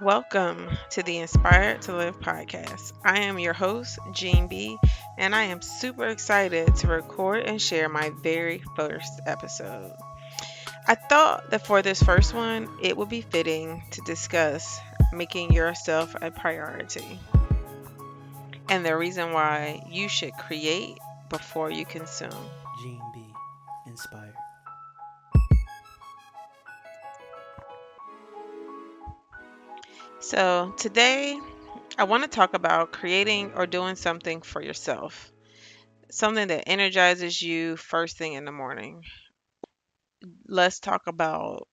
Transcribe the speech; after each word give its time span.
Welcome 0.00 0.66
to 0.92 1.02
the 1.02 1.18
Inspired 1.18 1.82
to 1.82 1.92
Live 1.92 2.18
podcast. 2.20 2.94
I 3.04 3.20
am 3.20 3.38
your 3.38 3.52
host, 3.52 3.98
Jean 4.12 4.46
B, 4.48 4.78
and 5.18 5.34
I 5.34 5.42
am 5.42 5.60
super 5.60 6.06
excited 6.06 6.74
to 6.76 6.86
record 6.86 7.44
and 7.44 7.60
share 7.60 7.86
my 7.90 8.10
very 8.22 8.62
first 8.76 9.20
episode. 9.26 9.92
I 10.88 10.94
thought 10.94 11.50
that 11.50 11.66
for 11.66 11.82
this 11.82 12.02
first 12.02 12.32
one, 12.32 12.70
it 12.82 12.96
would 12.96 13.10
be 13.10 13.20
fitting 13.20 13.82
to 13.90 14.00
discuss 14.06 14.80
making 15.12 15.52
yourself 15.52 16.16
a 16.22 16.30
priority 16.30 17.20
and 18.70 18.86
the 18.86 18.96
reason 18.96 19.32
why 19.32 19.84
you 19.86 20.08
should 20.08 20.32
create 20.32 20.96
before 21.28 21.70
you 21.70 21.84
consume. 21.84 22.30
Gene 22.82 23.02
B. 23.12 23.20
Inspire. 23.86 24.34
So, 30.30 30.72
today 30.76 31.40
I 31.98 32.04
want 32.04 32.22
to 32.24 32.28
talk 32.28 32.54
about 32.54 32.92
creating 32.92 33.52
or 33.54 33.66
doing 33.66 33.96
something 33.96 34.42
for 34.42 34.62
yourself, 34.62 35.32
something 36.10 36.48
that 36.48 36.68
energizes 36.68 37.42
you 37.42 37.76
first 37.76 38.18
thing 38.18 38.34
in 38.34 38.44
the 38.44 38.52
morning. 38.52 39.04
Let's 40.48 40.80
talk 40.80 41.06
about 41.06 41.68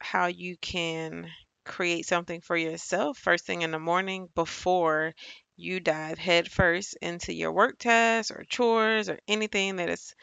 how 0.00 0.26
you 0.26 0.56
can 0.58 1.30
create 1.64 2.06
something 2.06 2.40
for 2.42 2.56
yourself 2.56 3.18
first 3.18 3.46
thing 3.46 3.62
in 3.62 3.70
the 3.72 3.78
morning 3.80 4.28
before 4.34 5.14
you 5.56 5.80
dive 5.80 6.18
headfirst 6.18 6.96
into 7.02 7.34
your 7.34 7.52
work 7.52 7.78
tasks 7.78 8.30
or 8.30 8.44
chores 8.48 9.08
or 9.08 9.18
anything 9.28 9.76
that 9.76 9.90
is 9.90 10.14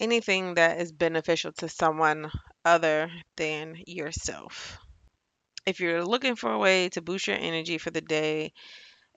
anything 0.00 0.54
that 0.54 0.80
is 0.80 0.90
beneficial 0.90 1.52
to 1.52 1.68
someone 1.68 2.28
other 2.64 3.08
than 3.36 3.76
yourself. 3.86 4.78
If 5.66 5.80
you're 5.80 6.04
looking 6.04 6.36
for 6.36 6.52
a 6.52 6.58
way 6.58 6.88
to 6.90 7.02
boost 7.02 7.26
your 7.26 7.36
energy 7.36 7.78
for 7.78 7.90
the 7.90 8.00
day 8.00 8.52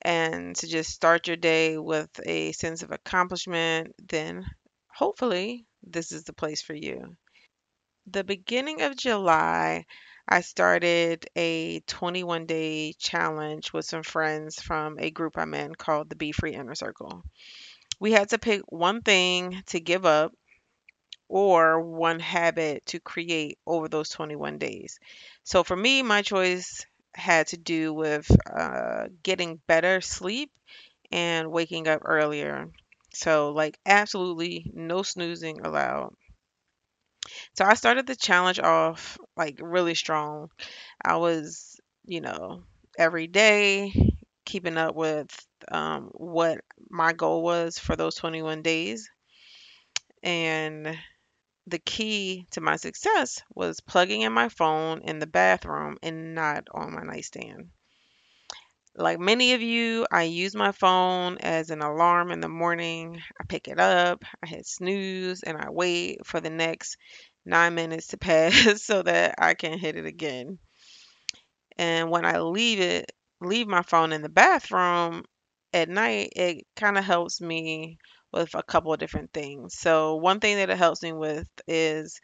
and 0.02 0.56
to 0.58 0.68
just 0.68 0.92
start 0.92 1.28
your 1.28 1.38
day 1.38 1.78
with 1.78 2.10
a 2.26 2.52
sense 2.52 2.84
of 2.84 2.92
accomplishment, 2.92 3.94
then 4.00 4.46
hopefully 4.94 5.66
this 5.82 6.12
is 6.12 6.24
the 6.24 6.34
place 6.34 6.62
for 6.62 6.74
you. 6.74 7.16
The 8.08 8.24
beginning 8.24 8.82
of 8.82 8.98
July, 8.98 9.86
I 10.28 10.42
started 10.42 11.26
a 11.36 11.80
21 11.82 12.46
day 12.46 12.94
challenge 12.94 13.72
with 13.72 13.86
some 13.86 14.04
friends 14.04 14.62
from 14.62 14.98
a 15.00 15.12
group 15.12 15.38
I'm 15.38 15.54
in 15.54 15.76
called 15.76 16.10
the 16.10 16.16
Be 16.16 16.32
Free 16.32 16.54
Inner 16.54 16.76
Circle. 16.76 17.24
We 18.00 18.12
had 18.12 18.30
to 18.30 18.38
pick 18.38 18.62
one 18.68 19.02
thing 19.02 19.64
to 19.68 19.80
give 19.80 20.06
up 20.06 20.34
or 21.34 21.82
one 21.82 22.20
habit 22.20 22.86
to 22.88 23.00
create 23.00 23.58
over 23.66 23.88
those 23.90 24.10
21 24.10 24.58
days. 24.60 25.00
So 25.44 25.64
for 25.64 25.76
me, 25.76 26.04
my 26.04 26.22
choice 26.22 26.86
had 27.16 27.48
to 27.48 27.58
do 27.58 27.94
with 27.94 28.30
uh, 28.52 29.08
getting 29.24 29.62
better 29.68 30.02
sleep 30.02 30.52
and 31.12 31.52
waking 31.52 31.88
up 31.88 32.02
earlier. 32.06 32.70
So, 33.14 33.52
like, 33.52 33.80
absolutely 33.86 34.72
no 34.74 35.04
snoozing 35.04 35.62
allowed. 35.66 36.16
So, 37.56 37.66
I 37.66 37.74
started 37.74 38.06
the 38.08 38.16
challenge 38.16 38.60
off 38.60 39.18
like 39.36 39.58
really 39.62 39.96
strong. 39.96 40.50
I 41.04 41.18
was, 41.18 41.80
you 42.06 42.22
know, 42.22 42.64
every 42.98 43.28
day 43.28 43.94
keeping 44.46 44.78
up 44.78 44.96
with 44.96 45.30
um, 45.72 46.10
what 46.14 46.62
my 46.90 47.14
goal 47.14 47.44
was 47.44 47.80
for 47.80 47.96
those 47.96 48.16
21 48.16 48.62
days. 48.64 49.10
And 50.22 50.98
the 51.68 51.80
key 51.80 52.46
to 52.52 52.62
my 52.62 52.76
success 52.76 53.42
was 53.56 53.80
plugging 53.80 54.22
in 54.22 54.34
my 54.34 54.50
phone 54.50 55.02
in 55.02 55.20
the 55.20 55.28
bathroom 55.28 55.98
and 56.04 56.36
not 56.36 56.68
on 56.72 56.94
my 56.94 57.04
nightstand. 57.04 57.70
Like 58.96 59.20
many 59.20 59.54
of 59.54 59.62
you, 59.62 60.06
I 60.12 60.24
use 60.24 60.56
my 60.56 60.72
phone 60.72 61.38
as 61.40 61.72
an 61.72 61.82
alarm 61.82 62.32
in 62.32 62.42
the 62.42 62.50
morning. 62.50 63.20
I 63.42 63.46
pick 63.46 63.68
it 63.68 63.80
up, 63.80 64.24
I 64.44 64.48
hit 64.48 64.68
snooze, 64.68 65.42
and 65.42 65.58
I 65.58 65.70
wait 65.72 66.26
for 66.26 66.40
the 66.40 66.52
next 66.52 66.98
nine 67.46 67.74
minutes 67.74 68.08
to 68.08 68.18
pass 68.20 68.84
so 68.84 69.02
that 69.02 69.36
I 69.40 69.56
can 69.56 69.80
hit 69.80 69.96
it 69.96 70.06
again. 70.06 70.60
And 71.78 72.12
when 72.12 72.26
I 72.26 72.40
leave 72.40 72.80
it, 72.80 73.12
leave 73.42 73.68
my 73.68 73.82
phone 73.82 74.14
in 74.14 74.22
the 74.22 74.30
bathroom 74.30 75.24
at 75.74 75.90
night, 75.90 76.34
it 76.36 76.68
kind 76.76 76.98
of 76.98 77.04
helps 77.04 77.42
me 77.42 77.98
with 78.34 78.56
a 78.56 78.64
couple 78.64 78.94
of 78.94 79.00
different 79.00 79.32
things. 79.34 79.76
So, 79.76 80.16
one 80.16 80.40
thing 80.40 80.58
that 80.58 80.70
it 80.70 80.78
helps 80.78 81.04
me 81.04 81.14
with 81.14 81.48
is 81.68 82.20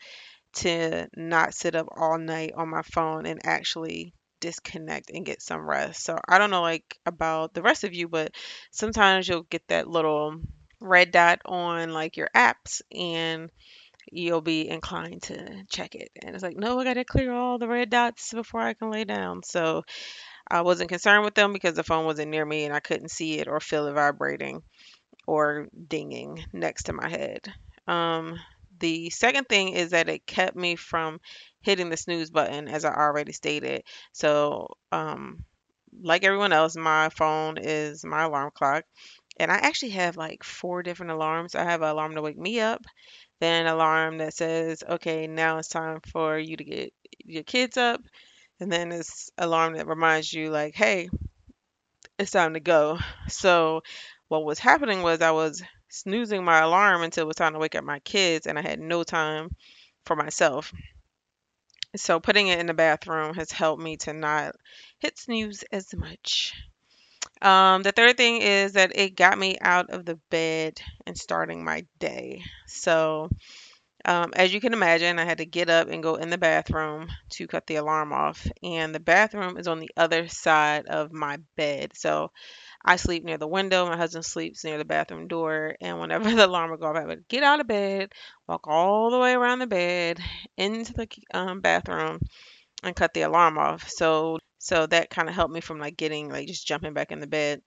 to 0.55 1.07
not 1.15 1.53
sit 1.53 1.75
up 1.75 1.87
all 1.95 2.17
night 2.17 2.53
on 2.55 2.69
my 2.69 2.81
phone 2.83 3.25
and 3.25 3.41
actually 3.45 4.13
disconnect 4.41 5.11
and 5.11 5.25
get 5.25 5.41
some 5.41 5.61
rest. 5.69 6.03
So, 6.03 6.17
I 6.27 6.37
don't 6.37 6.51
know 6.51 6.61
like 6.61 6.97
about 7.05 7.53
the 7.53 7.61
rest 7.61 7.83
of 7.83 7.93
you, 7.93 8.07
but 8.07 8.33
sometimes 8.71 9.27
you'll 9.27 9.43
get 9.43 9.67
that 9.69 9.87
little 9.87 10.37
red 10.81 11.11
dot 11.11 11.41
on 11.45 11.93
like 11.93 12.17
your 12.17 12.29
apps 12.35 12.81
and 12.91 13.49
you'll 14.11 14.41
be 14.41 14.67
inclined 14.69 15.23
to 15.23 15.63
check 15.69 15.95
it. 15.95 16.09
And 16.23 16.35
it's 16.35 16.43
like, 16.43 16.57
no, 16.57 16.79
I 16.79 16.83
got 16.83 16.95
to 16.95 17.05
clear 17.05 17.31
all 17.33 17.59
the 17.59 17.67
red 17.67 17.89
dots 17.89 18.33
before 18.33 18.61
I 18.61 18.73
can 18.73 18.91
lay 18.91 19.05
down. 19.05 19.43
So, 19.43 19.83
I 20.47 20.61
wasn't 20.61 20.89
concerned 20.89 21.23
with 21.23 21.35
them 21.35 21.53
because 21.53 21.75
the 21.75 21.83
phone 21.83 22.05
wasn't 22.05 22.31
near 22.31 22.45
me 22.45 22.65
and 22.65 22.73
I 22.73 22.79
couldn't 22.79 23.11
see 23.11 23.39
it 23.39 23.47
or 23.47 23.59
feel 23.59 23.87
it 23.87 23.93
vibrating 23.93 24.63
or 25.29 25.67
dinging 25.87 26.43
next 26.51 26.83
to 26.83 26.93
my 26.93 27.07
head. 27.07 27.53
Um, 27.87 28.39
the 28.79 29.11
second 29.11 29.45
thing 29.47 29.69
is 29.69 29.91
that 29.91 30.09
it 30.09 30.25
kept 30.25 30.55
me 30.55 30.75
from 30.75 31.19
hitting 31.61 31.89
the 31.89 31.97
snooze 31.97 32.31
button, 32.31 32.67
as 32.67 32.83
I 32.83 32.95
already 32.95 33.31
stated. 33.31 33.83
So, 34.11 34.69
um, 34.91 35.43
like 36.01 36.23
everyone 36.23 36.51
else, 36.51 36.75
my 36.75 37.09
phone 37.09 37.57
is 37.59 38.03
my 38.03 38.23
alarm 38.23 38.51
clock. 38.55 38.85
And 39.39 39.51
I 39.51 39.57
actually 39.57 39.91
have 39.91 40.17
like 40.17 40.43
four 40.43 40.81
different 40.81 41.11
alarms. 41.11 41.53
I 41.53 41.63
have 41.63 41.83
an 41.83 41.89
alarm 41.89 42.15
to 42.15 42.21
wake 42.21 42.37
me 42.37 42.59
up, 42.59 42.81
then 43.39 43.67
an 43.67 43.71
alarm 43.71 44.17
that 44.17 44.33
says, 44.33 44.83
okay, 44.87 45.27
now 45.27 45.59
it's 45.59 45.69
time 45.69 45.99
for 46.11 46.39
you 46.39 46.57
to 46.57 46.63
get 46.63 46.93
your 47.23 47.43
kids 47.43 47.77
up. 47.77 48.01
And 48.59 48.71
then 48.71 48.89
this 48.89 49.29
alarm 49.37 49.75
that 49.75 49.87
reminds 49.87 50.33
you, 50.33 50.49
like, 50.49 50.75
hey, 50.75 51.09
it's 52.17 52.31
time 52.31 52.55
to 52.55 52.59
go. 52.59 52.99
So 53.27 53.81
what 54.29 54.45
was 54.45 54.59
happening 54.59 55.01
was 55.03 55.21
I 55.21 55.31
was 55.31 55.61
snoozing 55.89 56.43
my 56.45 56.59
alarm 56.59 57.01
until 57.03 57.23
it 57.23 57.27
was 57.27 57.35
time 57.35 57.53
to 57.53 57.59
wake 57.59 57.75
up 57.75 57.83
my 57.83 57.99
kids, 57.99 58.47
and 58.47 58.57
I 58.57 58.61
had 58.61 58.79
no 58.79 59.03
time 59.03 59.49
for 60.05 60.15
myself. 60.15 60.71
So 61.95 62.19
putting 62.19 62.47
it 62.47 62.59
in 62.59 62.67
the 62.67 62.73
bathroom 62.73 63.33
has 63.35 63.51
helped 63.51 63.81
me 63.81 63.97
to 63.97 64.13
not 64.13 64.55
hit 64.99 65.17
snooze 65.17 65.63
as 65.71 65.93
much. 65.95 66.53
Um, 67.41 67.83
the 67.83 67.91
third 67.91 68.17
thing 68.17 68.41
is 68.41 68.73
that 68.73 68.95
it 68.95 69.15
got 69.15 69.37
me 69.37 69.57
out 69.61 69.89
of 69.89 70.05
the 70.05 70.19
bed 70.29 70.79
and 71.05 71.17
starting 71.17 71.63
my 71.63 71.85
day. 71.99 72.43
So, 72.67 73.29
um, 74.05 74.33
as 74.35 74.53
you 74.53 74.61
can 74.61 74.73
imagine, 74.73 75.19
I 75.19 75.25
had 75.25 75.39
to 75.39 75.45
get 75.45 75.69
up 75.69 75.89
and 75.89 76.03
go 76.03 76.15
in 76.15 76.29
the 76.29 76.37
bathroom 76.37 77.09
to 77.31 77.47
cut 77.47 77.67
the 77.67 77.77
alarm 77.77 78.13
off. 78.13 78.47
And 78.63 78.93
the 78.95 78.99
bathroom 78.99 79.57
is 79.57 79.67
on 79.67 79.79
the 79.79 79.91
other 79.97 80.27
side 80.27 80.87
of 80.87 81.13
my 81.13 81.39
bed. 81.55 81.91
So, 81.95 82.31
I 82.83 82.95
sleep 82.97 83.23
near 83.23 83.37
the 83.37 83.47
window. 83.47 83.85
My 83.85 83.97
husband 83.97 84.25
sleeps 84.25 84.63
near 84.63 84.77
the 84.77 84.85
bathroom 84.85 85.27
door. 85.27 85.75
And 85.81 85.99
whenever 85.99 86.29
the 86.35 86.45
alarm 86.45 86.71
would 86.71 86.79
go 86.79 86.87
off, 86.87 86.95
I 86.95 87.05
would 87.05 87.27
get 87.27 87.43
out 87.43 87.59
of 87.59 87.67
bed, 87.67 88.13
walk 88.47 88.67
all 88.67 89.11
the 89.11 89.19
way 89.19 89.33
around 89.33 89.59
the 89.59 89.67
bed 89.67 90.19
into 90.57 90.93
the 90.93 91.07
um, 91.33 91.61
bathroom, 91.61 92.19
and 92.83 92.95
cut 92.95 93.13
the 93.13 93.21
alarm 93.23 93.57
off. 93.57 93.89
So 93.89 94.39
so 94.59 94.85
that 94.87 95.09
kind 95.09 95.29
of 95.29 95.35
helped 95.35 95.53
me 95.53 95.61
from 95.61 95.79
like 95.79 95.97
getting 95.97 96.29
like 96.29 96.47
just 96.47 96.67
jumping 96.67 96.93
back 96.93 97.11
in 97.11 97.19
the 97.19 97.27
bed. 97.27 97.61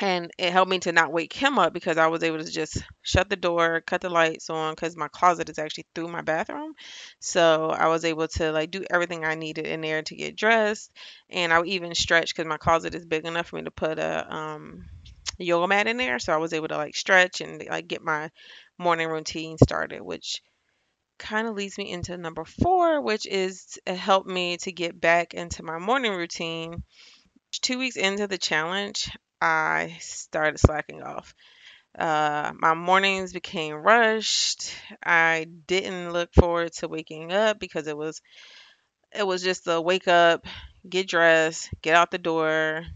And 0.00 0.30
it 0.38 0.52
helped 0.52 0.70
me 0.70 0.78
to 0.80 0.92
not 0.92 1.12
wake 1.12 1.32
him 1.32 1.58
up 1.58 1.72
because 1.72 1.98
I 1.98 2.06
was 2.06 2.22
able 2.22 2.38
to 2.38 2.50
just 2.50 2.84
shut 3.02 3.28
the 3.28 3.36
door, 3.36 3.80
cut 3.80 4.00
the 4.00 4.08
lights 4.08 4.48
on 4.48 4.72
because 4.72 4.96
my 4.96 5.08
closet 5.08 5.48
is 5.48 5.58
actually 5.58 5.86
through 5.92 6.06
my 6.06 6.22
bathroom. 6.22 6.74
So 7.18 7.70
I 7.70 7.88
was 7.88 8.04
able 8.04 8.28
to 8.28 8.52
like 8.52 8.70
do 8.70 8.84
everything 8.88 9.24
I 9.24 9.34
needed 9.34 9.66
in 9.66 9.80
there 9.80 10.02
to 10.02 10.14
get 10.14 10.36
dressed. 10.36 10.92
And 11.30 11.52
I 11.52 11.58
would 11.58 11.68
even 11.68 11.96
stretch 11.96 12.32
because 12.32 12.48
my 12.48 12.58
closet 12.58 12.94
is 12.94 13.06
big 13.06 13.26
enough 13.26 13.48
for 13.48 13.56
me 13.56 13.62
to 13.62 13.72
put 13.72 13.98
a 13.98 14.32
um, 14.32 14.84
yoga 15.36 15.66
mat 15.66 15.88
in 15.88 15.96
there. 15.96 16.20
So 16.20 16.32
I 16.32 16.38
was 16.38 16.52
able 16.52 16.68
to 16.68 16.76
like 16.76 16.94
stretch 16.94 17.40
and 17.40 17.64
like 17.68 17.88
get 17.88 18.02
my 18.02 18.30
morning 18.78 19.08
routine 19.08 19.58
started, 19.58 20.00
which 20.00 20.42
kind 21.18 21.48
of 21.48 21.56
leads 21.56 21.76
me 21.76 21.90
into 21.90 22.16
number 22.16 22.44
four, 22.44 23.00
which 23.00 23.26
is 23.26 23.78
to 23.84 23.94
help 23.94 24.26
me 24.26 24.56
to 24.58 24.70
get 24.70 25.00
back 25.00 25.34
into 25.34 25.64
my 25.64 25.78
morning 25.78 26.12
routine. 26.12 26.84
Two 27.50 27.78
weeks 27.78 27.96
into 27.96 28.26
the 28.26 28.38
challenge, 28.38 29.10
I 29.40 29.96
started 30.00 30.58
slacking 30.58 31.02
off. 31.02 31.34
Uh, 31.98 32.52
my 32.58 32.74
mornings 32.74 33.32
became 33.32 33.74
rushed. 33.76 34.74
I 35.04 35.46
didn't 35.66 36.12
look 36.12 36.32
forward 36.34 36.72
to 36.74 36.88
waking 36.88 37.32
up 37.32 37.58
because 37.58 37.86
it 37.88 37.96
was 37.96 38.20
it 39.14 39.26
was 39.26 39.42
just 39.42 39.66
a 39.68 39.80
wake 39.80 40.08
up, 40.08 40.46
get 40.88 41.08
dressed, 41.08 41.70
get 41.82 41.94
out 41.96 42.10
the 42.10 42.18
door, 42.18 42.86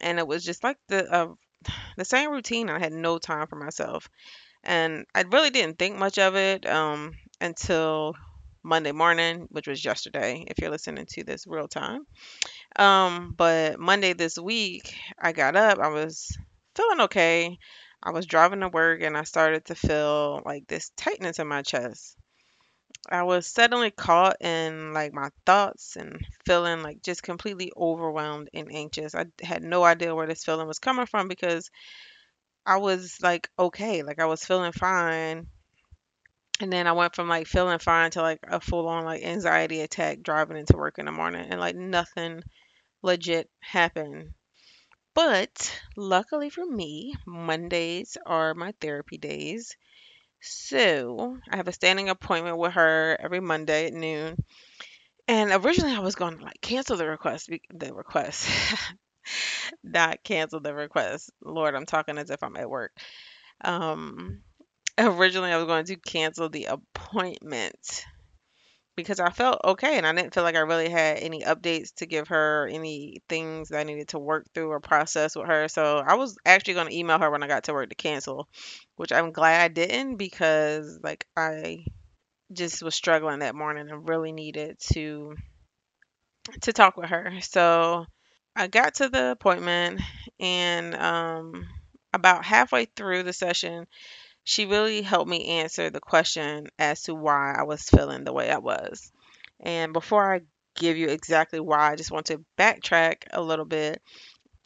and 0.00 0.18
it 0.18 0.26
was 0.26 0.44
just 0.44 0.64
like 0.64 0.76
the 0.88 1.10
uh, 1.12 1.28
the 1.96 2.04
same 2.04 2.30
routine. 2.30 2.70
I 2.70 2.78
had 2.78 2.92
no 2.92 3.18
time 3.18 3.46
for 3.48 3.56
myself, 3.56 4.08
and 4.64 5.06
I 5.14 5.22
really 5.32 5.50
didn't 5.50 5.78
think 5.78 5.96
much 5.98 6.18
of 6.18 6.36
it 6.36 6.66
um, 6.66 7.14
until 7.40 8.16
Monday 8.62 8.92
morning, 8.92 9.48
which 9.50 9.68
was 9.68 9.84
yesterday, 9.84 10.44
if 10.48 10.58
you're 10.58 10.70
listening 10.70 11.06
to 11.10 11.24
this 11.24 11.46
real 11.46 11.68
time. 11.68 12.06
Um, 12.78 13.34
but 13.36 13.80
Monday 13.80 14.12
this 14.12 14.38
week, 14.38 14.94
I 15.18 15.32
got 15.32 15.56
up, 15.56 15.78
I 15.80 15.88
was 15.88 16.36
feeling 16.76 17.00
okay. 17.02 17.58
I 18.00 18.12
was 18.12 18.26
driving 18.26 18.60
to 18.60 18.68
work 18.68 19.02
and 19.02 19.16
I 19.16 19.24
started 19.24 19.64
to 19.66 19.74
feel 19.74 20.42
like 20.44 20.68
this 20.68 20.90
tightness 20.96 21.40
in 21.40 21.48
my 21.48 21.62
chest. 21.62 22.16
I 23.10 23.24
was 23.24 23.46
suddenly 23.46 23.90
caught 23.90 24.36
in 24.40 24.92
like 24.92 25.12
my 25.12 25.30
thoughts 25.44 25.96
and 25.96 26.24
feeling 26.46 26.82
like 26.82 27.02
just 27.02 27.22
completely 27.22 27.72
overwhelmed 27.76 28.50
and 28.54 28.70
anxious. 28.72 29.14
I 29.14 29.26
had 29.42 29.62
no 29.62 29.82
idea 29.82 30.14
where 30.14 30.26
this 30.26 30.44
feeling 30.44 30.68
was 30.68 30.78
coming 30.78 31.06
from 31.06 31.26
because 31.26 31.70
I 32.64 32.76
was 32.76 33.18
like 33.22 33.50
okay, 33.58 34.02
like 34.02 34.20
I 34.20 34.26
was 34.26 34.44
feeling 34.44 34.72
fine. 34.72 35.48
And 36.60 36.72
then 36.72 36.86
I 36.86 36.92
went 36.92 37.14
from 37.14 37.28
like 37.28 37.46
feeling 37.46 37.78
fine 37.78 38.10
to 38.12 38.22
like 38.22 38.40
a 38.44 38.60
full 38.60 38.88
on 38.88 39.04
like 39.04 39.22
anxiety 39.24 39.80
attack 39.80 40.22
driving 40.22 40.56
into 40.56 40.76
work 40.76 40.98
in 40.98 41.06
the 41.06 41.12
morning 41.12 41.46
and 41.48 41.60
like 41.60 41.76
nothing 41.76 42.42
legit 43.02 43.50
happen. 43.60 44.34
But 45.14 45.80
luckily 45.96 46.50
for 46.50 46.64
me, 46.64 47.14
Mondays 47.26 48.16
are 48.24 48.54
my 48.54 48.72
therapy 48.80 49.18
days. 49.18 49.76
So 50.40 51.38
I 51.50 51.56
have 51.56 51.68
a 51.68 51.72
standing 51.72 52.08
appointment 52.08 52.58
with 52.58 52.72
her 52.74 53.16
every 53.20 53.40
Monday 53.40 53.86
at 53.86 53.92
noon. 53.92 54.36
And 55.26 55.50
originally 55.52 55.94
I 55.94 56.00
was 56.00 56.14
going 56.14 56.38
to 56.38 56.44
like 56.44 56.60
cancel 56.60 56.96
the 56.96 57.06
request, 57.06 57.50
the 57.70 57.92
request, 57.92 58.48
not 59.82 60.22
cancel 60.22 60.60
the 60.60 60.74
request. 60.74 61.30
Lord, 61.42 61.74
I'm 61.74 61.86
talking 61.86 62.16
as 62.16 62.30
if 62.30 62.42
I'm 62.42 62.56
at 62.56 62.70
work. 62.70 62.92
Um, 63.62 64.42
originally 64.96 65.50
I 65.50 65.56
was 65.56 65.66
going 65.66 65.84
to 65.86 65.96
cancel 65.96 66.48
the 66.48 66.66
appointment 66.66 68.04
because 68.98 69.20
I 69.20 69.30
felt 69.30 69.60
okay 69.64 69.96
and 69.96 70.04
I 70.04 70.12
didn't 70.12 70.34
feel 70.34 70.42
like 70.42 70.56
I 70.56 70.60
really 70.60 70.88
had 70.88 71.18
any 71.18 71.42
updates 71.42 71.94
to 71.98 72.06
give 72.06 72.26
her, 72.28 72.66
any 72.66 73.22
things 73.28 73.68
that 73.68 73.78
I 73.78 73.84
needed 73.84 74.08
to 74.08 74.18
work 74.18 74.46
through 74.52 74.70
or 74.70 74.80
process 74.80 75.36
with 75.36 75.46
her. 75.46 75.68
So 75.68 75.98
I 76.04 76.14
was 76.16 76.36
actually 76.44 76.74
going 76.74 76.88
to 76.88 76.96
email 76.96 77.20
her 77.20 77.30
when 77.30 77.44
I 77.44 77.46
got 77.46 77.62
to 77.64 77.72
work 77.72 77.90
to 77.90 77.94
cancel, 77.94 78.48
which 78.96 79.12
I'm 79.12 79.30
glad 79.30 79.62
I 79.62 79.68
didn't 79.68 80.16
because 80.16 80.98
like 81.00 81.28
I 81.36 81.84
just 82.52 82.82
was 82.82 82.94
struggling 82.94 83.40
that 83.40 83.54
morning 83.54 83.90
and 83.90 84.08
really 84.08 84.32
needed 84.32 84.78
to 84.94 85.36
to 86.62 86.72
talk 86.72 86.96
with 86.96 87.10
her. 87.10 87.32
So 87.40 88.06
I 88.56 88.66
got 88.66 88.94
to 88.96 89.08
the 89.08 89.30
appointment 89.32 90.00
and 90.40 90.94
um 90.94 91.68
about 92.12 92.44
halfway 92.44 92.86
through 92.86 93.22
the 93.22 93.32
session, 93.32 93.86
she 94.48 94.64
really 94.64 95.02
helped 95.02 95.28
me 95.28 95.60
answer 95.60 95.90
the 95.90 96.00
question 96.00 96.68
as 96.78 97.02
to 97.02 97.14
why 97.14 97.52
I 97.54 97.64
was 97.64 97.82
feeling 97.82 98.24
the 98.24 98.32
way 98.32 98.50
I 98.50 98.56
was. 98.56 99.12
And 99.60 99.92
before 99.92 100.34
I 100.34 100.40
give 100.74 100.96
you 100.96 101.08
exactly 101.08 101.60
why, 101.60 101.92
I 101.92 101.96
just 101.96 102.10
want 102.10 102.24
to 102.26 102.42
backtrack 102.56 103.24
a 103.30 103.42
little 103.42 103.66
bit 103.66 104.00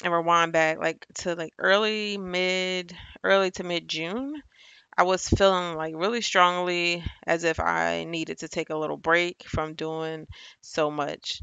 and 0.04 0.14
rewind 0.14 0.52
back 0.52 0.78
like 0.78 1.04
to 1.16 1.34
like 1.34 1.52
early 1.58 2.16
mid 2.16 2.96
early 3.24 3.50
to 3.52 3.64
mid 3.64 3.88
June. 3.88 4.40
I 4.96 5.02
was 5.02 5.28
feeling 5.28 5.74
like 5.74 5.94
really 5.96 6.20
strongly 6.20 7.02
as 7.26 7.42
if 7.42 7.58
I 7.58 8.04
needed 8.04 8.38
to 8.38 8.48
take 8.48 8.70
a 8.70 8.78
little 8.78 8.96
break 8.96 9.42
from 9.48 9.74
doing 9.74 10.28
so 10.60 10.92
much. 10.92 11.42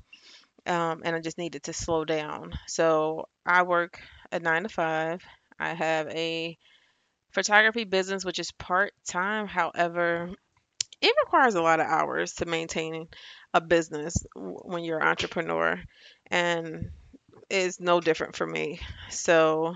Um, 0.65 1.01
and 1.03 1.13
I 1.13 1.19
just 1.19 1.37
needed 1.37 1.63
to 1.63 1.73
slow 1.73 2.05
down. 2.05 2.53
So 2.67 3.27
I 3.45 3.63
work 3.63 3.99
a 4.31 4.39
nine 4.39 4.63
to 4.63 4.69
five. 4.69 5.21
I 5.59 5.73
have 5.73 6.07
a 6.07 6.57
photography 7.31 7.83
business, 7.83 8.25
which 8.25 8.39
is 8.39 8.51
part 8.51 8.93
time. 9.07 9.47
However, 9.47 10.31
it 11.01 11.15
requires 11.25 11.55
a 11.55 11.61
lot 11.61 11.79
of 11.79 11.87
hours 11.87 12.33
to 12.35 12.45
maintain 12.45 13.07
a 13.53 13.61
business 13.61 14.15
when 14.35 14.83
you're 14.83 14.99
an 14.99 15.07
entrepreneur, 15.07 15.81
and 16.27 16.91
it's 17.49 17.79
no 17.79 18.01
different 18.01 18.35
for 18.35 18.47
me. 18.47 18.79
So, 19.09 19.75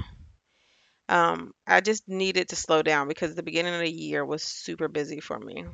um, 1.09 1.53
I 1.67 1.81
just 1.81 2.07
needed 2.07 2.49
to 2.49 2.55
slow 2.55 2.81
down 2.81 3.07
because 3.07 3.35
the 3.35 3.43
beginning 3.43 3.73
of 3.73 3.81
the 3.81 3.91
year 3.91 4.25
was 4.25 4.43
super 4.43 4.87
busy 4.87 5.19
for 5.19 5.39
me. 5.39 5.65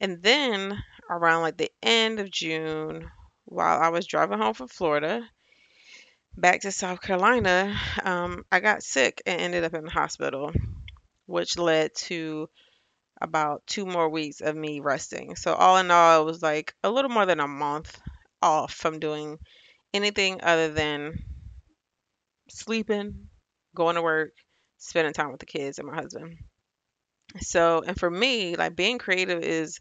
And 0.00 0.22
then 0.22 0.82
around 1.10 1.42
like 1.42 1.56
the 1.58 1.72
end 1.82 2.20
of 2.20 2.30
June, 2.30 3.10
while 3.44 3.80
I 3.80 3.90
was 3.90 4.06
driving 4.06 4.38
home 4.38 4.54
from 4.54 4.68
Florida 4.68 5.28
back 6.36 6.60
to 6.60 6.72
South 6.72 7.00
Carolina, 7.00 7.78
um, 8.04 8.44
I 8.50 8.60
got 8.60 8.82
sick 8.82 9.22
and 9.26 9.40
ended 9.40 9.64
up 9.64 9.74
in 9.74 9.84
the 9.84 9.90
hospital, 9.90 10.52
which 11.26 11.58
led 11.58 11.94
to 11.94 12.48
about 13.20 13.66
two 13.66 13.86
more 13.86 14.08
weeks 14.08 14.40
of 14.40 14.56
me 14.56 14.80
resting. 14.80 15.36
So 15.36 15.54
all 15.54 15.78
in 15.78 15.90
all, 15.90 16.22
it 16.22 16.24
was 16.24 16.42
like 16.42 16.74
a 16.82 16.90
little 16.90 17.10
more 17.10 17.26
than 17.26 17.40
a 17.40 17.48
month 17.48 17.98
off 18.42 18.72
from 18.72 19.00
doing 19.00 19.38
anything 19.94 20.40
other 20.42 20.68
than 20.68 21.18
sleeping, 22.48 23.28
going 23.74 23.96
to 23.96 24.02
work, 24.02 24.32
spending 24.78 25.12
time 25.12 25.30
with 25.30 25.40
the 25.40 25.46
kids 25.46 25.78
and 25.78 25.88
my 25.88 25.94
husband. 25.94 26.36
So, 27.40 27.82
and 27.86 27.98
for 27.98 28.10
me, 28.10 28.56
like 28.56 28.76
being 28.76 28.98
creative 28.98 29.42
is 29.42 29.80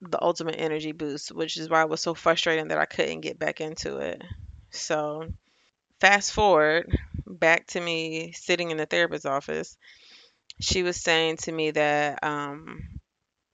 the 0.00 0.22
ultimate 0.22 0.56
energy 0.58 0.92
boost, 0.92 1.32
which 1.32 1.56
is 1.56 1.68
why 1.68 1.82
it 1.82 1.88
was 1.88 2.00
so 2.00 2.14
frustrating 2.14 2.68
that 2.68 2.78
I 2.78 2.84
couldn't 2.84 3.20
get 3.20 3.38
back 3.38 3.60
into 3.60 3.98
it. 3.98 4.22
So, 4.70 5.28
fast 6.00 6.32
forward 6.32 6.96
back 7.26 7.66
to 7.68 7.80
me 7.80 8.32
sitting 8.32 8.70
in 8.70 8.76
the 8.76 8.86
therapist's 8.86 9.26
office. 9.26 9.76
She 10.60 10.82
was 10.82 11.00
saying 11.00 11.38
to 11.38 11.52
me 11.52 11.70
that 11.72 12.22
um, 12.22 13.00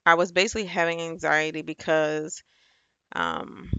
I 0.06 0.14
was 0.14 0.32
basically 0.32 0.66
having 0.66 1.00
anxiety 1.00 1.62
because 1.62 2.42
um, 3.14 3.70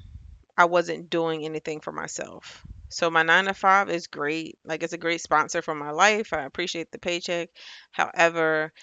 I 0.58 0.66
wasn't 0.66 1.10
doing 1.10 1.46
anything 1.46 1.82
for 1.82 1.92
myself. 1.94 2.66
So 2.90 3.10
my 3.12 3.24
nine 3.24 3.46
to 3.46 3.54
five 3.56 3.90
is 3.90 4.08
great. 4.08 4.60
Like 4.66 4.84
it's 4.84 4.94
a 4.94 4.98
great 5.00 5.22
sponsor 5.22 5.62
for 5.62 5.76
my 5.76 5.92
life. 5.92 6.34
I 6.34 6.44
appreciate 6.44 6.92
the 6.92 7.00
paycheck. 7.00 7.50
However, 7.92 8.74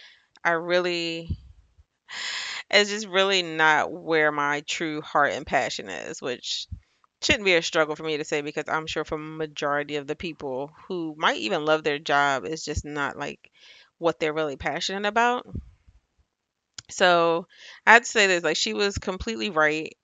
I 0.44 0.52
really 0.52 1.38
it's 2.70 2.90
just 2.90 3.06
really 3.06 3.42
not 3.42 3.92
where 3.92 4.32
my 4.32 4.60
true 4.62 5.00
heart 5.00 5.32
and 5.32 5.46
passion 5.46 5.88
is, 5.88 6.20
which 6.22 6.66
shouldn't 7.22 7.44
be 7.44 7.54
a 7.54 7.62
struggle 7.62 7.96
for 7.96 8.02
me 8.04 8.16
to 8.16 8.24
say 8.24 8.40
because 8.42 8.64
I'm 8.68 8.86
sure 8.86 9.04
for 9.04 9.18
majority 9.18 9.96
of 9.96 10.06
the 10.06 10.16
people 10.16 10.70
who 10.88 11.14
might 11.18 11.38
even 11.38 11.64
love 11.64 11.84
their 11.84 11.98
job, 11.98 12.44
it's 12.44 12.64
just 12.64 12.84
not 12.84 13.18
like 13.18 13.50
what 14.00 14.18
they're 14.18 14.32
really 14.32 14.56
passionate 14.56 15.06
about. 15.06 15.46
So 16.88 17.46
I'd 17.86 18.06
say 18.06 18.26
this, 18.26 18.42
like 18.42 18.56
she 18.56 18.72
was 18.72 18.98
completely 18.98 19.50
right 19.50 19.96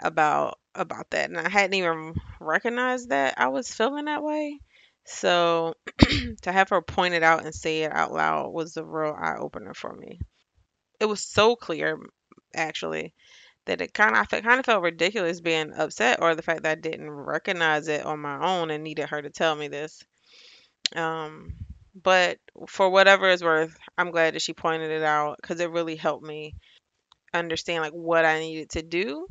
about 0.00 0.58
about 0.74 1.10
that 1.10 1.28
and 1.28 1.38
I 1.38 1.48
hadn't 1.48 1.74
even 1.74 2.14
recognized 2.40 3.10
that 3.10 3.34
I 3.36 3.48
was 3.48 3.74
feeling 3.74 4.06
that 4.06 4.22
way. 4.22 4.60
So 5.04 5.74
to 6.42 6.52
have 6.52 6.68
her 6.70 6.80
point 6.80 7.14
it 7.14 7.24
out 7.24 7.44
and 7.44 7.54
say 7.54 7.82
it 7.82 7.92
out 7.92 8.12
loud 8.12 8.52
was 8.52 8.76
a 8.76 8.84
real 8.84 9.16
eye 9.20 9.36
opener 9.36 9.74
for 9.74 9.92
me. 9.92 10.20
It 11.00 11.06
was 11.06 11.22
so 11.22 11.56
clear 11.56 11.98
actually 12.54 13.14
that 13.66 13.80
it 13.80 13.92
kind 13.92 14.16
of 14.16 14.26
I 14.32 14.40
kind 14.40 14.60
of 14.60 14.66
felt 14.66 14.82
ridiculous 14.82 15.40
being 15.40 15.72
upset 15.74 16.22
or 16.22 16.36
the 16.36 16.42
fact 16.42 16.62
that 16.62 16.72
I 16.72 16.80
didn't 16.80 17.10
recognize 17.10 17.88
it 17.88 18.06
on 18.06 18.20
my 18.20 18.38
own 18.46 18.70
and 18.70 18.84
needed 18.84 19.08
her 19.08 19.20
to 19.20 19.30
tell 19.30 19.56
me 19.56 19.66
this. 19.66 20.04
Um 20.94 21.54
but 21.94 22.38
for 22.68 22.90
whatever 22.90 23.28
it's 23.28 23.42
worth, 23.42 23.76
I'm 23.98 24.10
glad 24.10 24.34
that 24.34 24.42
she 24.42 24.52
pointed 24.52 24.90
it 24.90 25.02
out 25.02 25.36
because 25.40 25.60
it 25.60 25.70
really 25.70 25.96
helped 25.96 26.24
me 26.24 26.54
understand 27.32 27.82
like 27.82 27.92
what 27.92 28.24
I 28.24 28.40
needed 28.40 28.70
to 28.70 28.82
do 28.82 29.26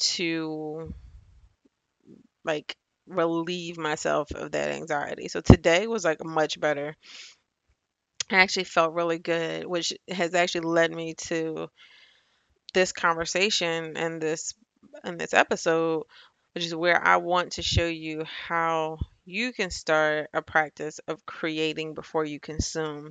to 0.00 0.94
like 2.44 2.76
relieve 3.06 3.78
myself 3.78 4.30
of 4.32 4.52
that 4.52 4.70
anxiety. 4.70 5.28
So 5.28 5.40
today 5.40 5.86
was 5.86 6.04
like 6.04 6.24
much 6.24 6.60
better. 6.60 6.94
I 8.30 8.36
actually 8.36 8.64
felt 8.64 8.94
really 8.94 9.18
good, 9.18 9.66
which 9.66 9.92
has 10.08 10.34
actually 10.34 10.68
led 10.68 10.92
me 10.92 11.14
to 11.28 11.68
this 12.74 12.92
conversation 12.92 13.96
and 13.96 14.20
this 14.20 14.54
and 15.02 15.18
this 15.18 15.32
episode, 15.32 16.04
which 16.54 16.66
is 16.66 16.74
where 16.74 17.02
I 17.02 17.16
want 17.16 17.52
to 17.52 17.62
show 17.62 17.86
you 17.86 18.24
how 18.24 18.98
you 19.28 19.52
can 19.52 19.70
start 19.70 20.30
a 20.34 20.42
practice 20.42 21.00
of 21.08 21.26
creating 21.26 21.94
before 21.94 22.24
you 22.24 22.40
consume. 22.40 23.10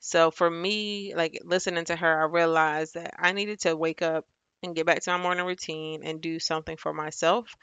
So 0.00 0.30
for 0.30 0.50
me, 0.50 1.14
like 1.16 1.40
listening 1.44 1.86
to 1.86 1.96
her, 1.96 2.22
I 2.22 2.26
realized 2.26 2.94
that 2.94 3.14
I 3.18 3.32
needed 3.32 3.60
to 3.60 3.76
wake 3.76 4.02
up 4.02 4.26
and 4.62 4.76
get 4.76 4.86
back 4.86 5.02
to 5.02 5.10
my 5.10 5.18
morning 5.18 5.46
routine 5.46 6.02
and 6.04 6.20
do 6.20 6.38
something 6.40 6.76
for 6.76 6.92
myself 6.92 7.54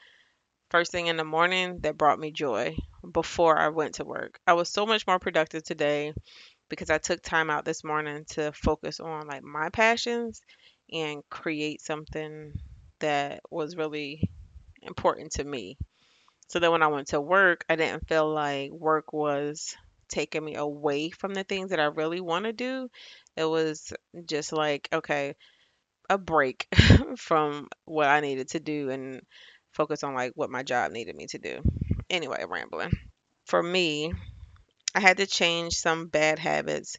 first 0.70 0.92
thing 0.92 1.06
in 1.06 1.16
the 1.16 1.24
morning 1.24 1.78
that 1.80 1.96
brought 1.96 2.18
me 2.18 2.32
joy 2.32 2.76
before 3.12 3.58
I 3.58 3.68
went 3.68 3.94
to 3.96 4.04
work. 4.04 4.38
I 4.46 4.54
was 4.54 4.68
so 4.68 4.86
much 4.86 5.06
more 5.06 5.18
productive 5.18 5.62
today 5.62 6.12
because 6.68 6.90
I 6.90 6.98
took 6.98 7.22
time 7.22 7.50
out 7.50 7.64
this 7.64 7.84
morning 7.84 8.24
to 8.30 8.52
focus 8.52 9.00
on 9.00 9.26
like 9.28 9.42
my 9.42 9.70
passions 9.70 10.40
and 10.92 11.22
create 11.30 11.80
something 11.80 12.52
that 13.00 13.40
was 13.50 13.76
really 13.76 14.28
important 14.82 15.32
to 15.32 15.44
me. 15.44 15.76
So 16.54 16.60
then 16.60 16.70
when 16.70 16.84
I 16.84 16.86
went 16.86 17.08
to 17.08 17.20
work, 17.20 17.64
I 17.68 17.74
didn't 17.74 18.06
feel 18.06 18.32
like 18.32 18.70
work 18.70 19.12
was 19.12 19.74
taking 20.08 20.44
me 20.44 20.54
away 20.54 21.10
from 21.10 21.34
the 21.34 21.42
things 21.42 21.70
that 21.70 21.80
I 21.80 21.86
really 21.86 22.20
want 22.20 22.44
to 22.44 22.52
do. 22.52 22.88
It 23.36 23.44
was 23.44 23.92
just 24.24 24.52
like, 24.52 24.88
okay, 24.92 25.34
a 26.08 26.16
break 26.16 26.68
from 27.16 27.66
what 27.86 28.06
I 28.06 28.20
needed 28.20 28.50
to 28.50 28.60
do 28.60 28.88
and 28.90 29.22
focus 29.72 30.04
on 30.04 30.14
like 30.14 30.30
what 30.36 30.48
my 30.48 30.62
job 30.62 30.92
needed 30.92 31.16
me 31.16 31.26
to 31.26 31.38
do. 31.38 31.60
Anyway, 32.08 32.44
rambling. 32.48 32.92
For 33.46 33.60
me, 33.60 34.12
I 34.94 35.00
had 35.00 35.16
to 35.16 35.26
change 35.26 35.74
some 35.74 36.06
bad 36.06 36.38
habits 36.38 36.98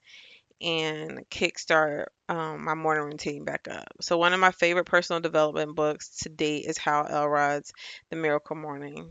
and 0.59 1.21
kickstart 1.29 2.07
um, 2.27 2.65
my 2.65 2.73
morning 2.73 3.05
routine 3.05 3.45
back 3.45 3.69
up. 3.69 3.87
So 4.01 4.17
one 4.17 4.33
of 4.33 4.39
my 4.41 4.51
favorite 4.51 4.83
personal 4.83 5.21
development 5.21 5.77
books 5.77 6.09
to 6.23 6.29
date 6.29 6.65
is 6.65 6.77
Hal 6.77 7.07
Elrod's 7.07 7.71
The 8.09 8.17
Miracle 8.17 8.57
Morning. 8.57 9.07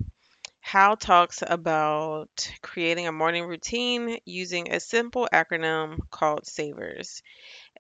Hal 0.65 0.97
talks 0.97 1.45
about 1.47 2.51
creating 2.61 3.07
a 3.07 3.13
morning 3.13 3.45
routine 3.45 4.19
using 4.25 4.73
a 4.73 4.81
simple 4.81 5.29
acronym 5.33 5.99
called 6.11 6.45
SAVERS, 6.47 7.23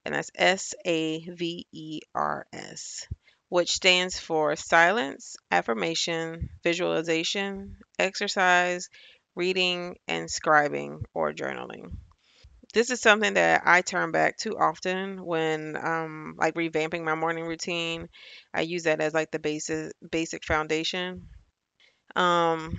and 0.05 0.14
that's 0.14 0.31
S 0.37 0.75
A 0.87 1.21
V 1.26 1.67
E 1.73 2.00
R 2.14 2.47
S, 2.53 3.09
which 3.49 3.73
stands 3.73 4.21
for 4.21 4.57
silence, 4.57 5.37
affirmation, 5.50 6.50
visualization, 6.62 7.79
exercise, 7.99 8.88
reading, 9.35 9.99
and 10.07 10.29
scribing 10.29 11.03
or 11.14 11.33
journaling. 11.33 11.97
This 12.75 12.91
is 12.91 13.00
something 13.00 13.35
that 13.35 13.62
I 13.64 13.83
turn 13.83 14.12
back 14.12 14.37
to 14.41 14.59
often 14.59 15.25
when 15.25 15.76
um 15.76 16.35
like 16.38 16.55
revamping 16.55 17.05
my 17.05 17.14
morning 17.14 17.47
routine. 17.47 18.09
I 18.53 18.62
use 18.62 18.83
that 18.85 19.00
as 19.00 19.14
like 19.14 19.31
the 19.31 19.38
basic 19.38 19.93
basic 20.11 20.45
foundation. 20.45 21.29
Um 22.16 22.78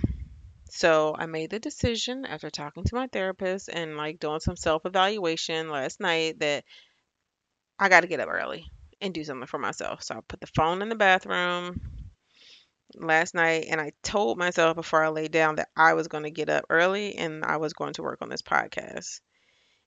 so 0.68 1.14
I 1.16 1.26
made 1.26 1.50
the 1.50 1.58
decision 1.58 2.26
after 2.26 2.50
talking 2.50 2.84
to 2.84 2.94
my 2.94 3.06
therapist 3.06 3.70
and 3.72 3.96
like 3.96 4.18
doing 4.18 4.40
some 4.40 4.56
self-evaluation 4.56 5.70
last 5.70 6.00
night 6.00 6.40
that 6.40 6.64
I 7.78 7.88
got 7.88 8.00
to 8.00 8.08
get 8.08 8.20
up 8.20 8.28
early 8.28 8.66
and 9.00 9.14
do 9.14 9.24
something 9.24 9.46
for 9.46 9.58
myself. 9.58 10.02
So 10.02 10.16
I 10.16 10.20
put 10.26 10.40
the 10.40 10.46
phone 10.48 10.82
in 10.82 10.88
the 10.88 10.94
bathroom 10.94 11.80
last 12.94 13.34
night 13.34 13.66
and 13.70 13.80
I 13.80 13.92
told 14.02 14.38
myself 14.38 14.76
before 14.76 15.04
I 15.04 15.08
laid 15.08 15.32
down 15.32 15.56
that 15.56 15.68
I 15.76 15.94
was 15.94 16.08
going 16.08 16.24
to 16.24 16.30
get 16.30 16.48
up 16.48 16.64
early 16.70 17.16
and 17.16 17.44
I 17.44 17.58
was 17.58 17.72
going 17.72 17.94
to 17.94 18.02
work 18.02 18.20
on 18.22 18.28
this 18.28 18.42
podcast. 18.42 19.20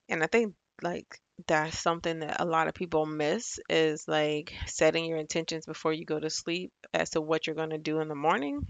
And 0.08 0.22
I 0.22 0.26
think 0.26 0.54
like 0.82 1.20
that's 1.46 1.78
something 1.78 2.20
that 2.20 2.40
a 2.40 2.44
lot 2.44 2.68
of 2.68 2.74
people 2.74 3.06
miss 3.06 3.58
is 3.68 4.06
like 4.08 4.54
setting 4.66 5.04
your 5.04 5.18
intentions 5.18 5.66
before 5.66 5.92
you 5.92 6.04
go 6.04 6.18
to 6.18 6.30
sleep 6.30 6.72
as 6.92 7.10
to 7.10 7.20
what 7.20 7.46
you're 7.46 7.56
going 7.56 7.70
to 7.70 7.78
do 7.78 8.00
in 8.00 8.08
the 8.08 8.14
morning 8.14 8.66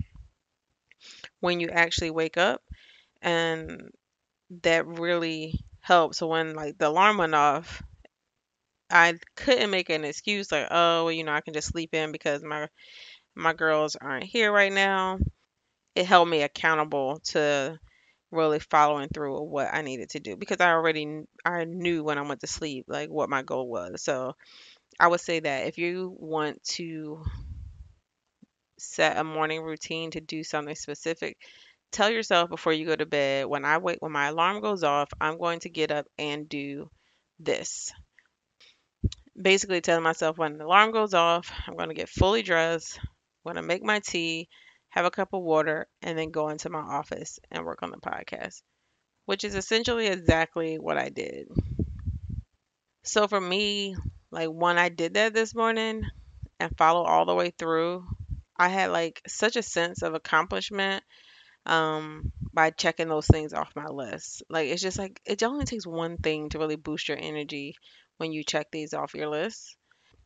when 1.41 1.61
you 1.61 1.69
actually 1.71 2.11
wake 2.11 2.37
up. 2.37 2.63
And 3.23 3.91
that 4.63 4.87
really 4.87 5.61
helps. 5.81 6.19
So 6.19 6.29
when 6.29 6.55
like 6.55 6.79
the 6.79 6.89
alarm 6.89 7.19
went 7.19 7.35
off, 7.35 7.83
I 8.91 9.19
couldn't 9.37 9.71
make 9.71 9.89
an 9.91 10.05
excuse 10.05 10.51
like, 10.51 10.67
oh, 10.71 11.05
well, 11.05 11.13
you 11.13 11.25
know, 11.25 11.33
I 11.33 11.41
can 11.41 11.55
just 11.55 11.69
sleep 11.69 11.95
in 11.95 12.13
because 12.13 12.43
my 12.43 12.69
my 13.37 13.53
girls 13.55 13.97
aren't 13.97 14.25
here 14.25 14.53
right 14.53 14.73
now. 14.73 15.19
It 15.95 16.07
held 16.07 16.29
me 16.29 16.43
accountable 16.43 17.21
to 17.27 17.79
really 18.33 18.61
following 18.61 19.09
through 19.09 19.41
with 19.41 19.51
what 19.51 19.69
I 19.75 19.83
needed 19.83 20.11
to 20.11 20.21
do 20.21 20.37
because 20.37 20.61
I 20.61 20.73
already 20.73 21.23
I 21.45 21.65
knew 21.65 22.05
when 22.05 22.19
I 22.19 22.23
went 22.23 22.41
to 22.43 22.49
sleep 22.49 22.87
like 22.89 23.11
what 23.11 23.31
my 23.31 23.43
goal 23.43 23.69
was. 23.69 24.03
So 24.03 24.35
I 25.01 25.09
would 25.09 25.21
say 25.21 25.41
that 25.41 25.67
if 25.67 25.79
you 25.79 26.15
want 26.19 26.63
to 26.77 27.25
set 28.81 29.17
a 29.17 29.25
morning 29.25 29.63
routine 29.63 30.11
to 30.13 30.21
do 30.21 30.43
something 30.43 30.75
specific, 30.75 31.37
tell 31.93 32.11
yourself 32.11 32.51
before 32.51 32.73
you 32.73 32.87
go 32.87 32.97
to 32.97 33.07
bed, 33.07 33.47
when 33.47 33.65
I 33.65 33.79
wake 33.79 33.99
when 34.01 34.13
my 34.13 34.29
alarm 34.29 34.61
goes 34.61 34.85
off, 34.85 35.11
I'm 35.21 35.39
going 35.39 35.61
to 35.61 35.69
get 35.69 35.91
up 35.91 36.07
and 36.19 36.49
do 36.49 36.91
this. 37.39 37.93
Basically 39.41 39.81
telling 39.81 40.05
myself 40.05 40.39
when 40.39 40.59
the 40.59 40.65
alarm 40.65 40.93
goes 40.93 41.15
off, 41.15 41.51
I'm 41.67 41.77
going 41.77 41.89
to 41.89 41.95
get 41.95 42.09
fully 42.09 42.43
dressed, 42.43 42.99
I'm 42.99 43.55
going 43.55 43.57
to 43.57 43.63
make 43.63 43.83
my 43.83 44.01
tea, 44.01 44.49
have 44.91 45.05
a 45.05 45.11
cup 45.11 45.33
of 45.33 45.43
water, 45.43 45.87
and 46.03 46.19
then 46.19 46.31
go 46.31 46.49
into 46.49 46.69
my 46.69 46.81
office 46.81 47.39
and 47.51 47.65
work 47.65 47.83
on 47.83 47.91
the 47.91 47.99
podcast, 47.99 48.63
which 49.27 49.45
is 49.45 49.55
essentially 49.55 50.09
exactly 50.09 50.79
what 50.79 50.99
I 50.99 51.09
did. 51.09 51.49
So 53.03 53.27
for 53.29 53.41
me, 53.41 53.97
like 54.31 54.49
when 54.49 54.79
I 54.79 54.91
did 54.91 55.15
that 55.15 55.33
this 55.33 55.55
morning 55.55 56.05
and 56.59 56.77
follow 56.77 57.03
all 57.03 57.25
the 57.25 57.35
way 57.35 57.51
through, 57.51 58.05
I 58.61 58.69
had 58.69 58.91
like 58.91 59.23
such 59.27 59.57
a 59.57 59.63
sense 59.63 60.03
of 60.03 60.15
accomplishment 60.15 61.03
um 61.67 62.33
by 62.53 62.71
checking 62.71 63.09
those 63.09 63.27
things 63.27 63.55
off 63.55 63.77
my 63.77 63.87
list. 63.87 64.43
Like 64.51 64.69
it's 64.69 64.83
just 64.83 64.99
like 64.99 65.21
it 65.25 65.43
only 65.43 65.65
takes 65.65 65.87
one 65.87 66.19
thing 66.19 66.51
to 66.51 66.59
really 66.59 66.77
boost 66.77 67.09
your 67.09 67.19
energy 67.21 67.75
when 68.19 68.33
you 68.33 68.45
check 68.45 68.71
these 68.71 68.95
off 68.95 69.15
your 69.15 69.29
list. 69.29 69.77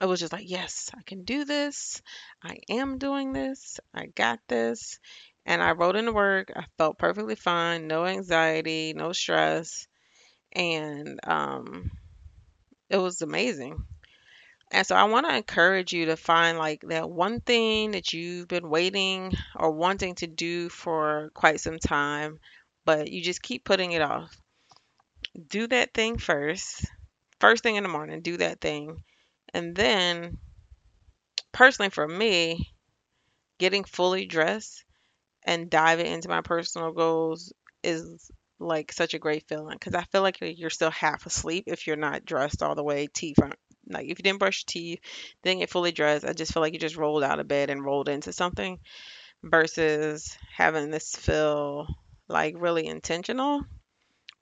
It 0.01 0.07
was 0.07 0.21
just 0.21 0.33
like, 0.33 0.51
yes, 0.51 0.91
I 0.97 1.03
can 1.07 1.23
do 1.25 1.45
this. 1.45 2.03
I 2.43 2.57
am 2.69 2.99
doing 2.99 3.33
this. 3.33 3.79
I 3.95 4.07
got 4.07 4.41
this. 4.49 4.99
And 5.47 5.63
I 5.63 5.73
wrote 5.73 5.97
into 5.97 6.13
work. 6.13 6.53
I 6.57 6.65
felt 6.77 6.99
perfectly 6.99 7.37
fine, 7.37 7.87
no 7.87 8.05
anxiety, 8.05 8.95
no 8.97 9.13
stress, 9.13 9.87
and 10.53 11.21
um 11.25 11.93
it 12.91 12.99
was 12.99 13.23
amazing. 13.23 13.85
And 14.71 14.87
so 14.87 14.97
I 14.97 15.05
want 15.05 15.27
to 15.29 15.37
encourage 15.37 15.93
you 15.93 16.07
to 16.07 16.17
find 16.17 16.59
like 16.59 16.83
that 16.89 17.09
one 17.09 17.41
thing 17.41 17.93
that 17.93 18.13
you've 18.13 18.49
been 18.49 18.69
waiting 18.69 19.33
or 19.55 19.71
wanting 19.71 20.17
to 20.17 20.27
do 20.27 20.69
for 20.69 21.31
quite 21.35 21.61
some 21.61 21.79
time, 21.79 22.39
but 22.85 23.11
you 23.11 23.23
just 23.23 23.43
keep 23.43 23.65
putting 23.65 23.93
it 23.93 24.03
off. 24.03 24.37
Do 25.49 25.67
that 25.69 25.95
thing 25.95 26.19
first. 26.19 26.87
First 27.41 27.63
thing 27.63 27.77
in 27.77 27.83
the 27.83 27.89
morning, 27.89 28.21
do 28.21 28.37
that 28.39 28.61
thing. 28.61 29.03
And 29.53 29.77
then, 29.77 30.39
personally 31.53 31.91
for 31.91 32.07
me, 32.07 32.73
getting 33.59 33.85
fully 33.85 34.27
dressed 34.27 34.85
and 35.45 35.71
diving 35.71 36.07
into 36.07 36.29
my 36.29 36.41
personal 36.41 36.93
goals 36.93 37.53
is 37.83 38.31
like 38.59 38.93
such 38.93 39.15
a 39.15 39.19
great 39.19 39.47
feeling 39.47 39.77
because 39.79 39.95
I 39.95 40.05
feel 40.05 40.23
like 40.23 40.39
you're 40.41 40.71
still 40.71 40.91
half 40.91 41.27
asleep 41.27 41.65
if 41.67 41.87
you're 41.87 41.97
not 41.97 42.25
dressed 42.25 42.63
all 42.63 42.75
the 42.75 42.85
way, 42.85 43.09
teeth 43.13 43.39
like 43.89 44.05
if 44.05 44.19
you 44.19 44.23
didn't 44.23 44.39
brush 44.39 44.65
your 44.67 44.73
teeth, 44.73 45.01
didn't 45.43 45.61
get 45.61 45.71
fully 45.71 45.93
dressed, 45.93 46.25
I 46.25 46.33
just 46.33 46.53
feel 46.53 46.63
like 46.63 46.73
you 46.73 46.79
just 46.79 46.97
rolled 46.97 47.23
out 47.23 47.41
of 47.41 47.49
bed 47.49 47.71
and 47.71 47.85
rolled 47.85 48.09
into 48.09 48.33
something 48.33 48.79
versus 49.43 50.37
having 50.55 50.91
this 50.91 51.15
feel 51.15 51.87
like 52.29 52.55
really 52.59 52.87
intentional 52.87 53.63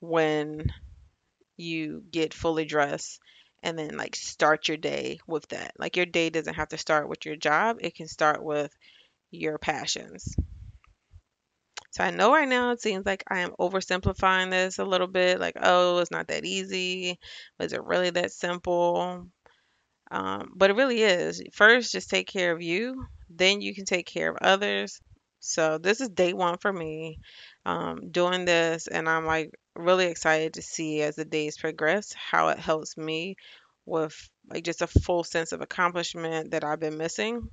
when 0.01 0.73
you 1.57 2.03
get 2.11 2.35
fully 2.35 2.65
dressed 2.65 3.21
and 3.63 3.79
then 3.79 3.97
like 3.97 4.17
start 4.17 4.69
your 4.69 4.77
day 4.77 5.21
with 5.27 5.47
that. 5.49 5.73
Like 5.79 5.97
your 5.97 6.07
day 6.07 6.31
doesn't 6.31 6.55
have 6.55 6.69
to 6.69 6.79
start 6.79 7.09
with 7.09 7.25
your 7.25 7.37
job, 7.37 7.79
it 7.81 7.95
can 7.95 8.09
start 8.09 8.43
with 8.43 8.75
your 9.31 9.59
passions. 9.59 10.37
So 11.93 12.03
I 12.05 12.11
know 12.11 12.33
right 12.33 12.49
now 12.49 12.73
it 12.73 12.81
seems 12.83 13.07
like 13.07 13.25
I 13.29 13.41
am 13.41 13.53
oversimplifying 13.61 14.51
this 14.51 14.79
a 14.79 14.85
little 14.85 15.07
bit, 15.07 15.39
like, 15.41 15.57
oh, 15.63 15.99
it's 15.99 16.11
not 16.11 16.29
that 16.29 16.45
easy. 16.45 17.19
Was 17.61 17.73
it 17.75 17.85
really 17.85 18.11
that 18.11 18.33
simple? 18.33 19.29
Um, 20.11 20.53
but 20.57 20.71
it 20.71 20.77
really 20.77 21.03
is. 21.03 21.43
First, 21.53 21.93
just 21.93 22.11
take 22.11 22.27
care 22.29 22.53
of 22.53 22.63
you, 22.63 23.07
then 23.31 23.61
you 23.61 23.75
can 23.75 23.85
take 23.85 24.07
care 24.07 24.31
of 24.31 24.39
others. 24.41 25.01
So 25.41 25.79
this 25.79 26.01
is 26.01 26.09
day 26.11 26.33
one 26.35 26.59
for 26.59 26.73
me, 26.73 27.19
um, 27.67 28.11
doing 28.11 28.45
this, 28.45 28.87
and 28.87 29.09
I'm 29.09 29.27
like 29.27 29.51
really 29.75 30.07
excited 30.07 30.55
to 30.55 30.63
see 30.63 31.03
as 31.03 31.17
the 31.17 31.25
days 31.25 31.59
progress 31.59 32.13
how 32.15 32.49
it 32.49 32.59
helps 32.59 32.97
me 32.97 33.37
with 33.87 34.15
like 34.49 34.65
just 34.65 34.83
a 34.83 34.87
full 34.87 35.25
sense 35.25 35.53
of 35.53 35.61
accomplishment 35.61 36.53
that 36.53 36.65
I've 36.65 36.81
been 36.81 36.99
missing 36.99 37.49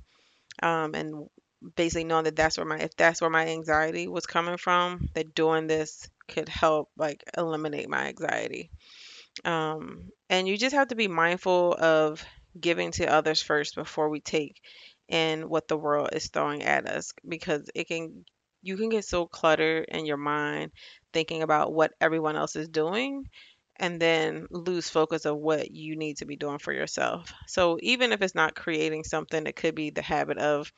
um, 0.62 0.94
and 0.94 1.28
basically 1.76 2.04
knowing 2.04 2.24
that 2.24 2.36
that's 2.36 2.56
where 2.56 2.66
my 2.66 2.78
if 2.78 2.96
that's 2.96 3.20
where 3.20 3.30
my 3.30 3.46
anxiety 3.48 4.08
was 4.08 4.26
coming 4.26 4.56
from, 4.56 5.08
that 5.14 5.34
doing 5.34 5.66
this 5.66 6.08
could 6.28 6.48
help 6.48 6.90
like 6.96 7.22
eliminate 7.36 7.88
my 7.88 8.08
anxiety. 8.08 8.70
Um, 9.44 10.10
and 10.28 10.46
you 10.48 10.56
just 10.56 10.74
have 10.74 10.88
to 10.88 10.94
be 10.96 11.08
mindful 11.08 11.74
of 11.78 12.24
giving 12.58 12.90
to 12.92 13.06
others 13.12 13.40
first 13.42 13.74
before 13.74 14.08
we 14.08 14.20
take 14.20 14.60
in 15.08 15.48
what 15.48 15.68
the 15.68 15.76
world 15.76 16.10
is 16.12 16.28
throwing 16.28 16.62
at 16.62 16.86
us 16.86 17.12
because 17.26 17.68
it 17.74 17.88
can 17.88 18.24
you 18.62 18.76
can 18.76 18.88
get 18.88 19.04
so 19.04 19.26
cluttered 19.26 19.86
in 19.88 20.04
your 20.06 20.16
mind 20.16 20.70
thinking 21.12 21.42
about 21.42 21.72
what 21.72 21.92
everyone 22.00 22.36
else 22.36 22.56
is 22.56 22.68
doing 22.68 23.24
and 23.76 23.98
then 24.00 24.46
lose 24.50 24.90
focus 24.90 25.24
of 25.24 25.38
what 25.38 25.70
you 25.70 25.96
need 25.96 26.18
to 26.18 26.26
be 26.26 26.36
doing 26.36 26.58
for 26.58 26.72
yourself. 26.72 27.32
So 27.46 27.78
even 27.80 28.12
if 28.12 28.20
it's 28.20 28.34
not 28.34 28.54
creating 28.54 29.04
something, 29.04 29.46
it 29.46 29.56
could 29.56 29.74
be 29.74 29.88
the 29.90 30.02
habit 30.02 30.36
of 30.36 30.70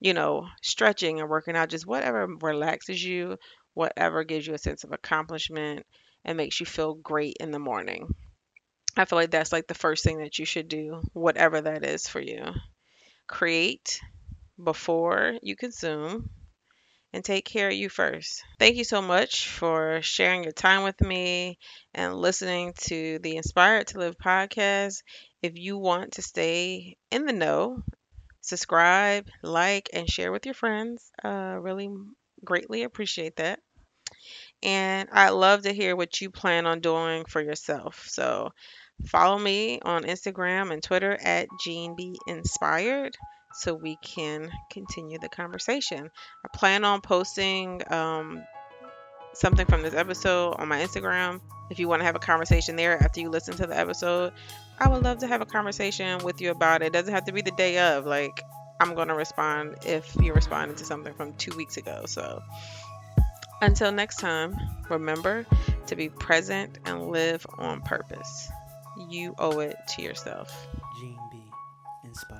you 0.00 0.14
know, 0.14 0.48
stretching 0.62 1.20
and 1.20 1.28
working 1.28 1.56
out, 1.56 1.70
just 1.70 1.86
whatever 1.86 2.26
relaxes 2.40 3.02
you, 3.02 3.36
whatever 3.74 4.24
gives 4.24 4.46
you 4.46 4.54
a 4.54 4.58
sense 4.58 4.84
of 4.84 4.92
accomplishment 4.92 5.86
and 6.24 6.36
makes 6.36 6.60
you 6.60 6.66
feel 6.66 6.94
great 6.94 7.36
in 7.40 7.50
the 7.50 7.58
morning. 7.58 8.08
I 8.96 9.04
feel 9.04 9.18
like 9.18 9.30
that's 9.30 9.52
like 9.52 9.66
the 9.66 9.74
first 9.74 10.04
thing 10.04 10.18
that 10.18 10.38
you 10.38 10.44
should 10.44 10.68
do, 10.68 11.02
whatever 11.12 11.60
that 11.60 11.84
is 11.84 12.08
for 12.08 12.20
you. 12.20 12.44
Create 13.28 14.00
before 14.62 15.34
you 15.42 15.56
consume 15.56 16.30
and 17.12 17.24
take 17.24 17.44
care 17.44 17.68
of 17.68 17.74
you 17.74 17.88
first. 17.88 18.42
Thank 18.58 18.76
you 18.76 18.84
so 18.84 19.00
much 19.02 19.48
for 19.48 20.00
sharing 20.02 20.44
your 20.44 20.52
time 20.52 20.84
with 20.84 21.00
me 21.00 21.58
and 21.94 22.14
listening 22.14 22.74
to 22.82 23.18
the 23.20 23.36
Inspired 23.36 23.88
to 23.88 23.98
Live 23.98 24.18
podcast. 24.18 25.02
If 25.42 25.56
you 25.56 25.78
want 25.78 26.12
to 26.12 26.22
stay 26.22 26.96
in 27.10 27.24
the 27.26 27.32
know, 27.32 27.82
subscribe, 28.40 29.26
like, 29.42 29.90
and 29.92 30.08
share 30.08 30.32
with 30.32 30.46
your 30.46 30.54
friends. 30.54 31.10
Uh, 31.22 31.56
really 31.60 31.90
greatly 32.44 32.82
appreciate 32.82 33.36
that. 33.36 33.60
And 34.62 35.08
I'd 35.12 35.30
love 35.30 35.62
to 35.62 35.72
hear 35.72 35.94
what 35.94 36.20
you 36.20 36.30
plan 36.30 36.66
on 36.66 36.80
doing 36.80 37.24
for 37.24 37.40
yourself. 37.40 38.06
So 38.08 38.52
follow 39.06 39.38
me 39.38 39.80
on 39.82 40.04
Instagram 40.04 40.72
and 40.72 40.82
Twitter 40.82 41.16
at 41.20 41.48
Gene 41.60 41.94
B 41.96 42.18
Inspired 42.26 43.16
so 43.54 43.74
we 43.74 43.96
can 44.02 44.50
continue 44.70 45.18
the 45.18 45.28
conversation. 45.28 46.10
I 46.44 46.56
plan 46.56 46.84
on 46.84 47.00
posting 47.00 47.82
um, 47.92 48.44
something 49.32 49.66
from 49.66 49.82
this 49.82 49.94
episode 49.94 50.52
on 50.52 50.68
my 50.68 50.80
Instagram. 50.80 51.40
If 51.70 51.78
you 51.78 51.88
want 51.88 52.00
to 52.00 52.06
have 52.06 52.16
a 52.16 52.20
conversation 52.20 52.76
there 52.76 53.02
after 53.02 53.20
you 53.20 53.30
listen 53.30 53.54
to 53.56 53.66
the 53.66 53.78
episode, 53.78 54.32
I 54.78 54.88
would 54.88 55.02
love 55.02 55.18
to 55.18 55.26
have 55.26 55.40
a 55.40 55.46
conversation 55.46 56.22
with 56.24 56.40
you 56.40 56.50
about 56.50 56.82
it. 56.82 56.86
It 56.86 56.92
doesn't 56.92 57.12
have 57.12 57.24
to 57.26 57.32
be 57.32 57.42
the 57.42 57.50
day 57.52 57.78
of. 57.78 58.06
Like, 58.06 58.42
I'm 58.80 58.94
going 58.94 59.08
to 59.08 59.14
respond 59.14 59.76
if 59.84 60.14
you 60.20 60.32
responded 60.32 60.76
to 60.78 60.84
something 60.84 61.12
from 61.14 61.34
two 61.34 61.54
weeks 61.56 61.76
ago. 61.76 62.04
So, 62.06 62.40
until 63.60 63.90
next 63.90 64.16
time, 64.16 64.56
remember 64.88 65.46
to 65.88 65.96
be 65.96 66.08
present 66.08 66.78
and 66.84 67.08
live 67.08 67.44
on 67.58 67.82
purpose. 67.82 68.48
You 69.08 69.34
owe 69.38 69.60
it 69.60 69.76
to 69.96 70.02
yourself. 70.02 70.66
Gene 71.00 71.18
B. 71.32 71.38
Inspired. 72.04 72.37